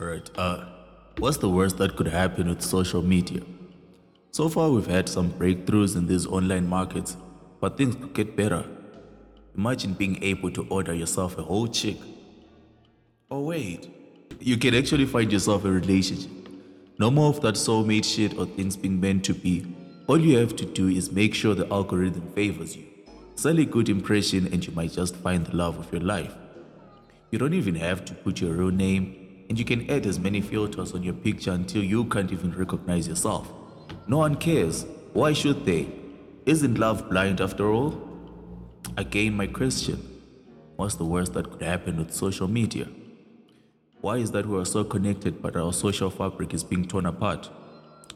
Uh, 0.00 0.64
what's 1.18 1.38
the 1.38 1.48
worst 1.48 1.78
that 1.78 1.96
could 1.96 2.06
happen 2.06 2.48
with 2.48 2.62
social 2.62 3.02
media? 3.02 3.42
So 4.30 4.48
far, 4.48 4.70
we've 4.70 4.86
had 4.86 5.08
some 5.08 5.32
breakthroughs 5.32 5.96
in 5.96 6.06
these 6.06 6.24
online 6.24 6.68
markets, 6.68 7.16
but 7.60 7.76
things 7.76 7.96
could 7.96 8.14
get 8.14 8.36
better. 8.36 8.64
Imagine 9.56 9.94
being 9.94 10.22
able 10.22 10.52
to 10.52 10.64
order 10.70 10.94
yourself 10.94 11.36
a 11.36 11.42
whole 11.42 11.66
chick. 11.66 11.96
Oh, 13.28 13.40
wait, 13.40 13.90
you 14.38 14.56
can 14.56 14.72
actually 14.72 15.04
find 15.04 15.32
yourself 15.32 15.64
a 15.64 15.70
relationship. 15.72 16.30
No 17.00 17.10
more 17.10 17.30
of 17.30 17.40
that 17.40 17.56
soulmate 17.56 18.04
shit 18.04 18.38
or 18.38 18.46
things 18.46 18.76
being 18.76 19.00
meant 19.00 19.24
to 19.24 19.34
be. 19.34 19.66
All 20.06 20.20
you 20.20 20.38
have 20.38 20.54
to 20.56 20.64
do 20.64 20.86
is 20.86 21.10
make 21.10 21.34
sure 21.34 21.56
the 21.56 21.68
algorithm 21.72 22.30
favors 22.34 22.76
you. 22.76 22.84
Sell 23.34 23.58
a 23.58 23.64
good 23.64 23.88
impression, 23.88 24.46
and 24.52 24.64
you 24.64 24.72
might 24.74 24.92
just 24.92 25.16
find 25.16 25.44
the 25.44 25.56
love 25.56 25.76
of 25.76 25.92
your 25.92 26.02
life. 26.02 26.34
You 27.32 27.38
don't 27.38 27.54
even 27.54 27.74
have 27.74 28.04
to 28.04 28.14
put 28.14 28.40
your 28.40 28.52
real 28.52 28.70
name, 28.70 29.17
and 29.48 29.58
you 29.58 29.64
can 29.64 29.88
add 29.90 30.06
as 30.06 30.18
many 30.18 30.40
filters 30.40 30.92
on 30.92 31.02
your 31.02 31.14
picture 31.14 31.52
until 31.52 31.82
you 31.82 32.04
can't 32.06 32.32
even 32.32 32.52
recognize 32.52 33.08
yourself. 33.08 33.50
No 34.06 34.18
one 34.18 34.36
cares. 34.36 34.86
Why 35.12 35.32
should 35.32 35.64
they? 35.64 35.88
Isn't 36.46 36.78
love 36.78 37.08
blind 37.08 37.40
after 37.40 37.70
all? 37.70 38.08
Again, 38.96 39.36
my 39.36 39.46
question 39.46 39.96
What's 40.76 40.94
the 40.94 41.04
worst 41.04 41.34
that 41.34 41.50
could 41.50 41.62
happen 41.62 41.96
with 41.96 42.14
social 42.14 42.46
media? 42.46 42.86
Why 44.00 44.18
is 44.18 44.30
that 44.30 44.46
we 44.46 44.56
are 44.58 44.64
so 44.64 44.84
connected 44.84 45.42
but 45.42 45.56
our 45.56 45.72
social 45.72 46.08
fabric 46.08 46.54
is 46.54 46.62
being 46.62 46.86
torn 46.86 47.06
apart? 47.06 47.50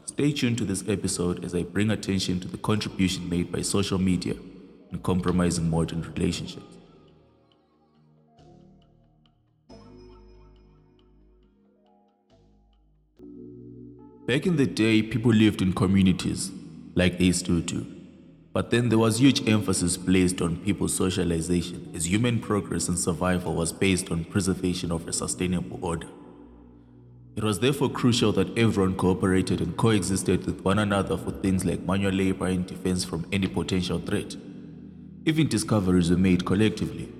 Stay 0.05 0.31
tuned 0.31 0.57
to 0.59 0.65
this 0.65 0.83
episode 0.87 1.43
as 1.43 1.53
I 1.53 1.63
bring 1.63 1.91
attention 1.91 2.39
to 2.39 2.47
the 2.47 2.57
contribution 2.57 3.27
made 3.27 3.51
by 3.51 3.61
social 3.63 3.97
media 3.97 4.35
in 4.91 4.99
compromising 4.99 5.69
modern 5.69 6.03
relationships. 6.03 6.72
Back 14.25 14.45
in 14.45 14.55
the 14.55 14.65
day, 14.65 15.01
people 15.01 15.33
lived 15.33 15.61
in 15.61 15.73
communities, 15.73 16.49
like 16.95 17.17
they 17.17 17.33
still 17.33 17.59
do. 17.59 17.85
But 18.53 18.69
then 18.69 18.87
there 18.87 18.97
was 18.97 19.19
huge 19.19 19.45
emphasis 19.49 19.97
placed 19.97 20.41
on 20.41 20.63
people's 20.63 20.95
socialization 20.95 21.91
as 21.93 22.07
human 22.07 22.39
progress 22.39 22.87
and 22.87 22.97
survival 22.97 23.53
was 23.53 23.73
based 23.73 24.11
on 24.11 24.23
preservation 24.23 24.93
of 24.93 25.05
a 25.09 25.11
sustainable 25.11 25.77
order. 25.81 26.07
It 27.35 27.43
was 27.43 27.59
therefore 27.59 27.89
crucial 27.89 28.31
that 28.33 28.57
everyone 28.57 28.95
cooperated 28.95 29.59
and 29.59 29.75
coexisted 29.75 30.45
with 30.45 30.61
one 30.61 30.79
another 30.79 31.17
for 31.17 31.31
things 31.31 31.65
like 31.65 31.81
manual 31.81 32.13
labor 32.13 32.45
and 32.45 32.65
defense 32.65 33.03
from 33.03 33.27
any 33.33 33.47
potential 33.47 33.99
threat. 33.99 34.37
Even 35.25 35.49
discoveries 35.49 36.09
were 36.09 36.17
made 36.17 36.45
collectively. 36.45 37.11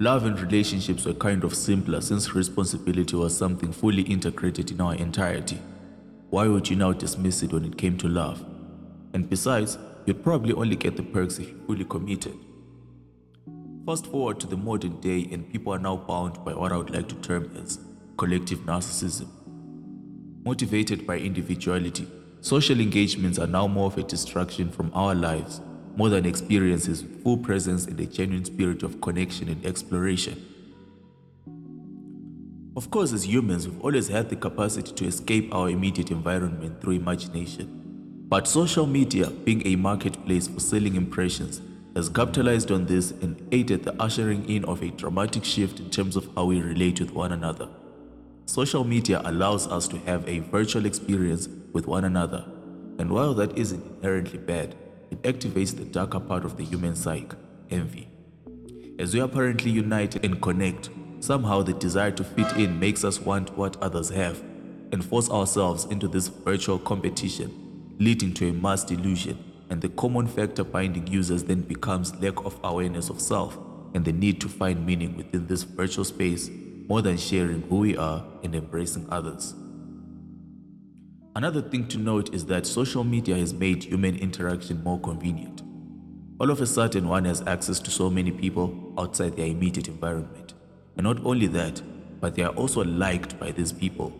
Love 0.00 0.24
and 0.24 0.40
relationships 0.40 1.04
were 1.04 1.12
kind 1.12 1.44
of 1.44 1.54
simpler 1.54 2.00
since 2.00 2.34
responsibility 2.34 3.16
was 3.16 3.36
something 3.36 3.70
fully 3.70 4.02
integrated 4.04 4.70
in 4.70 4.80
our 4.80 4.94
entirety. 4.94 5.58
Why 6.34 6.48
would 6.48 6.68
you 6.68 6.74
now 6.74 6.92
dismiss 6.92 7.44
it 7.44 7.52
when 7.52 7.64
it 7.64 7.78
came 7.78 7.96
to 7.98 8.08
love? 8.08 8.44
And 9.12 9.30
besides, 9.30 9.78
you'd 10.04 10.24
probably 10.24 10.52
only 10.52 10.74
get 10.74 10.96
the 10.96 11.04
perks 11.04 11.38
if 11.38 11.48
you 11.48 11.62
fully 11.64 11.84
committed. 11.84 12.36
Fast 13.86 14.08
forward 14.08 14.40
to 14.40 14.48
the 14.48 14.56
modern 14.56 14.98
day, 14.98 15.28
and 15.30 15.48
people 15.48 15.72
are 15.72 15.78
now 15.78 15.96
bound 15.96 16.44
by 16.44 16.52
what 16.52 16.72
I 16.72 16.76
would 16.76 16.90
like 16.90 17.08
to 17.10 17.14
term 17.20 17.56
as 17.62 17.78
collective 18.16 18.58
narcissism. 18.66 19.28
Motivated 20.44 21.06
by 21.06 21.18
individuality, 21.18 22.08
social 22.40 22.80
engagements 22.80 23.38
are 23.38 23.46
now 23.46 23.68
more 23.68 23.86
of 23.86 23.98
a 23.98 24.02
distraction 24.02 24.72
from 24.72 24.90
our 24.92 25.14
lives, 25.14 25.60
more 25.94 26.08
than 26.08 26.26
experiences 26.26 27.04
with 27.04 27.22
full 27.22 27.38
presence 27.38 27.86
and 27.86 28.00
a 28.00 28.06
genuine 28.06 28.44
spirit 28.44 28.82
of 28.82 29.00
connection 29.00 29.48
and 29.48 29.64
exploration. 29.64 30.44
Of 32.76 32.90
course, 32.90 33.12
as 33.12 33.24
humans, 33.24 33.68
we've 33.68 33.80
always 33.80 34.08
had 34.08 34.28
the 34.28 34.34
capacity 34.34 34.90
to 34.94 35.06
escape 35.06 35.54
our 35.54 35.70
immediate 35.70 36.10
environment 36.10 36.80
through 36.80 36.94
imagination. 36.94 38.24
But 38.28 38.48
social 38.48 38.84
media, 38.84 39.30
being 39.30 39.64
a 39.64 39.76
marketplace 39.76 40.48
for 40.48 40.58
selling 40.58 40.96
impressions, 40.96 41.60
has 41.94 42.08
capitalized 42.08 42.72
on 42.72 42.86
this 42.86 43.12
and 43.12 43.40
aided 43.52 43.84
the 43.84 43.94
ushering 44.02 44.48
in 44.50 44.64
of 44.64 44.82
a 44.82 44.90
dramatic 44.90 45.44
shift 45.44 45.78
in 45.78 45.88
terms 45.88 46.16
of 46.16 46.28
how 46.34 46.46
we 46.46 46.60
relate 46.60 46.98
with 46.98 47.12
one 47.12 47.30
another. 47.30 47.68
Social 48.46 48.82
media 48.82 49.22
allows 49.24 49.68
us 49.68 49.86
to 49.86 49.98
have 49.98 50.28
a 50.28 50.40
virtual 50.40 50.84
experience 50.84 51.48
with 51.72 51.86
one 51.86 52.04
another, 52.04 52.44
and 52.98 53.08
while 53.08 53.34
that 53.34 53.56
isn't 53.56 53.86
inherently 53.98 54.38
bad, 54.38 54.74
it 55.12 55.22
activates 55.22 55.76
the 55.76 55.84
darker 55.84 56.18
part 56.18 56.44
of 56.44 56.56
the 56.56 56.64
human 56.64 56.96
psyche, 56.96 57.36
envy. 57.70 58.08
As 58.98 59.14
we 59.14 59.20
apparently 59.20 59.70
unite 59.70 60.24
and 60.24 60.42
connect, 60.42 60.90
somehow 61.24 61.62
the 61.62 61.72
desire 61.72 62.10
to 62.10 62.22
fit 62.22 62.52
in 62.56 62.78
makes 62.78 63.02
us 63.02 63.18
want 63.20 63.56
what 63.56 63.80
others 63.82 64.10
have 64.10 64.40
and 64.92 65.04
force 65.04 65.30
ourselves 65.30 65.86
into 65.86 66.06
this 66.06 66.28
virtual 66.28 66.78
competition, 66.78 67.96
leading 67.98 68.32
to 68.34 68.48
a 68.50 68.52
mass 68.52 68.84
delusion. 68.84 69.42
And 69.70 69.80
the 69.80 69.88
common 69.88 70.26
factor 70.26 70.62
binding 70.62 71.06
users 71.06 71.44
then 71.44 71.62
becomes 71.62 72.14
lack 72.16 72.44
of 72.44 72.60
awareness 72.62 73.08
of 73.08 73.20
self 73.20 73.58
and 73.94 74.04
the 74.04 74.12
need 74.12 74.40
to 74.42 74.48
find 74.48 74.84
meaning 74.84 75.16
within 75.16 75.46
this 75.46 75.62
virtual 75.62 76.04
space 76.04 76.50
more 76.86 77.00
than 77.00 77.16
sharing 77.16 77.62
who 77.62 77.76
we 77.76 77.96
are 77.96 78.22
and 78.42 78.54
embracing 78.54 79.06
others. 79.10 79.54
Another 81.34 81.62
thing 81.62 81.88
to 81.88 81.98
note 81.98 82.34
is 82.34 82.44
that 82.46 82.66
social 82.66 83.02
media 83.02 83.36
has 83.36 83.54
made 83.54 83.82
human 83.82 84.16
interaction 84.16 84.84
more 84.84 85.00
convenient. 85.00 85.62
All 86.38 86.50
of 86.50 86.60
a 86.60 86.66
sudden, 86.66 87.08
one 87.08 87.24
has 87.24 87.42
access 87.46 87.80
to 87.80 87.90
so 87.90 88.10
many 88.10 88.30
people 88.30 88.92
outside 88.98 89.36
their 89.36 89.46
immediate 89.46 89.88
environment. 89.88 90.53
And 90.96 91.04
not 91.04 91.24
only 91.24 91.46
that, 91.48 91.82
but 92.20 92.34
they 92.34 92.42
are 92.42 92.54
also 92.54 92.84
liked 92.84 93.38
by 93.38 93.50
these 93.50 93.72
people. 93.72 94.12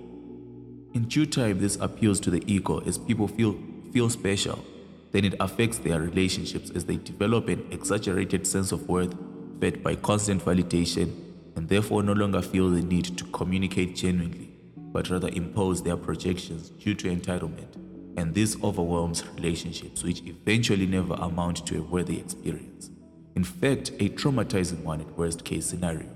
In 0.94 1.04
due 1.04 1.26
time, 1.26 1.58
this 1.58 1.76
appeals 1.76 2.20
to 2.20 2.30
the 2.30 2.42
ego 2.46 2.80
as 2.86 2.98
people 2.98 3.28
feel, 3.28 3.56
feel 3.92 4.10
special. 4.10 4.64
Then 5.12 5.24
it 5.24 5.34
affects 5.40 5.78
their 5.78 6.00
relationships 6.00 6.70
as 6.70 6.84
they 6.84 6.96
develop 6.96 7.48
an 7.48 7.66
exaggerated 7.70 8.46
sense 8.46 8.72
of 8.72 8.88
worth 8.88 9.14
fed 9.60 9.82
by 9.82 9.94
constant 9.96 10.44
validation 10.44 11.14
and 11.56 11.68
therefore 11.68 12.02
no 12.02 12.12
longer 12.12 12.42
feel 12.42 12.70
the 12.70 12.82
need 12.82 13.16
to 13.16 13.24
communicate 13.26 13.94
genuinely 13.94 14.54
but 14.94 15.10
rather 15.10 15.28
impose 15.30 15.82
their 15.82 15.96
projections 15.96 16.70
due 16.70 16.94
to 16.94 17.08
entitlement. 17.14 17.74
And 18.16 18.32
this 18.32 18.56
overwhelms 18.62 19.24
relationships, 19.34 20.04
which 20.04 20.22
eventually 20.24 20.86
never 20.86 21.14
amount 21.14 21.66
to 21.66 21.80
a 21.80 21.82
worthy 21.82 22.20
experience. 22.20 22.90
In 23.34 23.42
fact, 23.42 23.90
a 23.98 24.08
traumatizing 24.10 24.84
one 24.84 25.00
at 25.00 25.18
worst 25.18 25.44
case 25.44 25.66
scenario. 25.66 26.08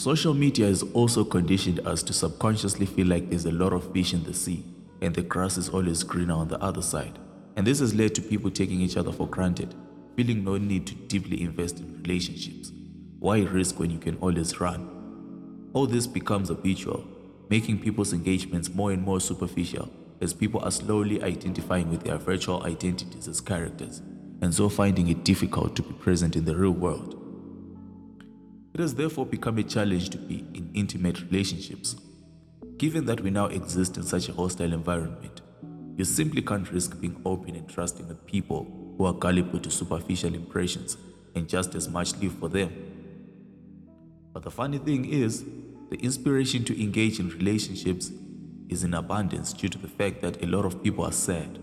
Social 0.00 0.32
media 0.32 0.64
has 0.64 0.82
also 0.94 1.24
conditioned 1.24 1.80
us 1.80 2.02
to 2.04 2.14
subconsciously 2.14 2.86
feel 2.86 3.06
like 3.06 3.28
there's 3.28 3.44
a 3.44 3.52
lot 3.52 3.74
of 3.74 3.92
fish 3.92 4.14
in 4.14 4.24
the 4.24 4.32
sea 4.32 4.64
and 5.02 5.14
the 5.14 5.20
grass 5.20 5.58
is 5.58 5.68
always 5.68 6.02
greener 6.02 6.32
on 6.32 6.48
the 6.48 6.58
other 6.62 6.80
side. 6.80 7.18
And 7.54 7.66
this 7.66 7.80
has 7.80 7.94
led 7.94 8.14
to 8.14 8.22
people 8.22 8.50
taking 8.50 8.80
each 8.80 8.96
other 8.96 9.12
for 9.12 9.28
granted, 9.28 9.74
feeling 10.16 10.42
no 10.42 10.56
need 10.56 10.86
to 10.86 10.94
deeply 10.94 11.42
invest 11.42 11.80
in 11.80 12.02
relationships. 12.02 12.72
Why 13.18 13.40
risk 13.40 13.78
when 13.78 13.90
you 13.90 13.98
can 13.98 14.16
always 14.22 14.58
run? 14.58 15.68
All 15.74 15.86
this 15.86 16.06
becomes 16.06 16.48
habitual 16.48 17.06
making 17.50 17.80
people's 17.80 18.14
engagements 18.14 18.72
more 18.72 18.92
and 18.92 19.02
more 19.02 19.20
superficial 19.20 19.90
as 20.22 20.32
people 20.32 20.62
are 20.62 20.70
slowly 20.70 21.22
identifying 21.22 21.90
with 21.90 22.04
their 22.04 22.16
virtual 22.16 22.62
identities 22.62 23.28
as 23.28 23.42
characters, 23.42 24.00
and 24.40 24.54
so 24.54 24.70
finding 24.70 25.08
it 25.08 25.24
difficult 25.24 25.76
to 25.76 25.82
be 25.82 25.92
present 25.92 26.36
in 26.36 26.46
the 26.46 26.56
real 26.56 26.70
world. 26.70 27.19
It 28.80 28.84
has 28.84 28.94
therefore 28.94 29.26
become 29.26 29.58
a 29.58 29.62
challenge 29.62 30.08
to 30.08 30.16
be 30.16 30.38
in 30.54 30.70
intimate 30.72 31.20
relationships. 31.20 31.96
Given 32.78 33.04
that 33.04 33.20
we 33.20 33.28
now 33.28 33.44
exist 33.44 33.98
in 33.98 34.04
such 34.04 34.30
a 34.30 34.32
hostile 34.32 34.72
environment, 34.72 35.42
you 35.98 36.06
simply 36.06 36.40
can't 36.40 36.72
risk 36.72 36.98
being 36.98 37.20
open 37.26 37.56
and 37.56 37.68
trusting 37.68 38.08
with 38.08 38.24
people 38.24 38.94
who 38.96 39.04
are 39.04 39.12
gullible 39.12 39.60
to 39.60 39.70
superficial 39.70 40.34
impressions 40.34 40.96
and 41.34 41.46
just 41.46 41.74
as 41.74 41.90
much 41.90 42.16
live 42.22 42.32
for 42.38 42.48
them. 42.48 42.72
But 44.32 44.44
the 44.44 44.50
funny 44.50 44.78
thing 44.78 45.04
is, 45.04 45.44
the 45.90 45.98
inspiration 45.98 46.64
to 46.64 46.82
engage 46.82 47.20
in 47.20 47.28
relationships 47.28 48.10
is 48.70 48.82
in 48.82 48.94
abundance 48.94 49.52
due 49.52 49.68
to 49.68 49.76
the 49.76 49.88
fact 49.88 50.22
that 50.22 50.42
a 50.42 50.46
lot 50.46 50.64
of 50.64 50.82
people 50.82 51.04
are 51.04 51.12
sad. 51.12 51.58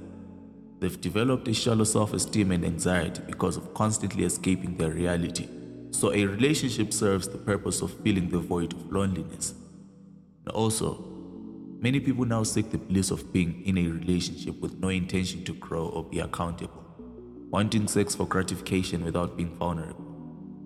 They've 0.80 1.02
developed 1.02 1.48
a 1.48 1.54
shallow 1.56 1.84
self 1.84 2.14
esteem 2.14 2.52
and 2.52 2.64
anxiety 2.64 3.24
because 3.26 3.58
of 3.58 3.74
constantly 3.74 4.24
escaping 4.24 4.78
their 4.78 4.92
reality. 4.92 5.50
So, 5.92 6.14
a 6.14 6.26
relationship 6.26 6.94
serves 6.94 7.28
the 7.28 7.38
purpose 7.38 7.82
of 7.82 7.94
filling 8.04 8.30
the 8.30 8.40
void 8.40 8.74
of 8.74 8.92
loneliness. 8.92 9.54
Also, 10.54 11.04
many 11.80 12.00
people 12.00 12.26
now 12.26 12.44
seek 12.44 12.72
the 12.72 12.78
bliss 12.78 13.12
of 13.12 13.34
being 13.34 13.64
in 13.66 13.78
a 13.78 13.88
relationship 13.88 14.60
with 14.62 14.80
no 14.80 14.90
intention 14.90 15.44
to 15.46 15.54
grow 15.54 15.88
or 15.88 16.04
be 16.04 16.20
accountable, 16.20 16.84
wanting 17.50 17.88
sex 17.88 18.16
for 18.16 18.26
gratification 18.26 19.04
without 19.04 19.36
being 19.36 19.56
vulnerable 19.56 20.08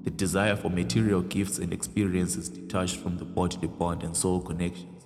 the 0.03 0.09
desire 0.09 0.55
for 0.55 0.69
material 0.69 1.21
gifts 1.21 1.59
and 1.59 1.71
experiences 1.71 2.49
detached 2.49 2.97
from 2.97 3.17
the 3.17 3.25
bodily 3.25 3.67
bond 3.67 4.01
and 4.01 4.17
soul 4.17 4.41
connections. 4.41 5.05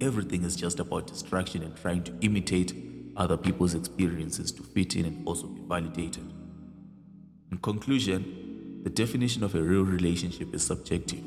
Everything 0.00 0.44
is 0.44 0.54
just 0.54 0.78
about 0.78 1.08
distraction 1.08 1.62
and 1.62 1.76
trying 1.76 2.04
to 2.04 2.12
imitate 2.20 2.72
other 3.16 3.36
people's 3.36 3.74
experiences 3.74 4.52
to 4.52 4.62
fit 4.62 4.94
in 4.94 5.06
and 5.06 5.26
also 5.26 5.48
be 5.48 5.60
validated. 5.62 6.24
In 7.50 7.58
conclusion, 7.58 8.43
the 8.84 8.90
definition 8.90 9.42
of 9.42 9.54
a 9.54 9.62
real 9.62 9.82
relationship 9.82 10.54
is 10.54 10.62
subjective. 10.62 11.22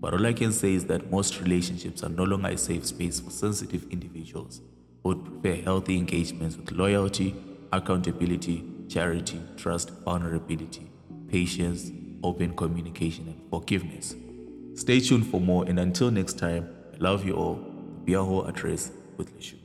But 0.00 0.14
all 0.14 0.26
I 0.26 0.32
can 0.32 0.52
say 0.52 0.72
is 0.72 0.86
that 0.86 1.10
most 1.10 1.38
relationships 1.38 2.02
are 2.02 2.08
no 2.08 2.24
longer 2.24 2.48
a 2.48 2.56
safe 2.56 2.86
space 2.86 3.20
for 3.20 3.30
sensitive 3.30 3.86
individuals 3.90 4.62
who 5.02 5.10
would 5.10 5.42
prefer 5.42 5.62
healthy 5.62 5.98
engagements 5.98 6.56
with 6.56 6.72
loyalty, 6.72 7.36
accountability, 7.72 8.64
charity, 8.88 9.38
trust, 9.58 9.90
vulnerability, 10.02 10.90
patience, 11.28 11.92
open 12.22 12.56
communication, 12.56 13.28
and 13.28 13.50
forgiveness. 13.50 14.14
Stay 14.74 15.00
tuned 15.00 15.26
for 15.26 15.42
more, 15.42 15.66
and 15.66 15.78
until 15.78 16.10
next 16.10 16.38
time, 16.38 16.70
I 16.94 16.96
love 16.98 17.26
you 17.26 17.34
all. 17.34 17.62
The 18.06 18.14
Hall 18.14 18.46
Address 18.46 18.92
with 19.18 19.38
Lishu. 19.38 19.56